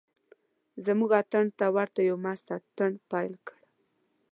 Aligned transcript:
زموږ 0.85 1.11
اتڼ 1.21 1.45
ته 1.57 1.65
ورته 1.75 1.99
یو 2.09 2.17
مست 2.25 2.47
اتڼ 2.57 2.91
پیل 3.11 3.33
کړ. 3.45 3.57